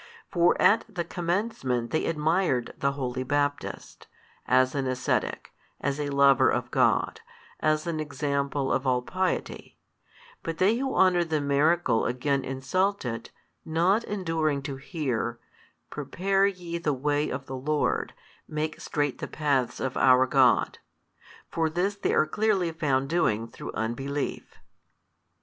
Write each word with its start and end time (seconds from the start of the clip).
For 0.31 0.59
at 0.59 0.83
the 0.89 1.03
commencement 1.03 1.91
they 1.91 2.07
admired 2.07 2.73
the 2.79 2.93
holy 2.93 3.21
Baptist, 3.21 4.07
as 4.47 4.73
an 4.73 4.87
ascetic, 4.87 5.53
as 5.79 5.99
a 5.99 6.09
lover 6.09 6.49
of 6.49 6.71
God, 6.71 7.21
as 7.59 7.85
an 7.85 7.99
example 7.99 8.73
of 8.73 8.87
all 8.87 9.03
piety, 9.03 9.77
but 10.41 10.57
they 10.57 10.77
who 10.77 10.95
honour 10.95 11.23
the 11.23 11.39
miracle 11.39 12.07
again 12.07 12.43
insult 12.43 13.05
it, 13.05 13.29
not 13.63 14.03
enduring 14.05 14.63
to 14.63 14.77
hear, 14.77 15.37
Prepare 15.91 16.47
ye 16.47 16.79
the 16.79 16.93
way 16.93 17.29
of 17.29 17.45
the 17.45 17.55
Lord, 17.55 18.15
make 18.47 18.81
straight 18.81 19.19
the 19.19 19.27
paths 19.27 19.79
of 19.79 19.95
our 19.97 20.25
God. 20.25 20.79
For 21.51 21.69
this 21.69 21.95
they 21.95 22.15
are 22.15 22.25
clearly 22.25 22.71
found 22.71 23.07
doing 23.07 23.47
through 23.47 23.71
unbelief. 23.73 24.55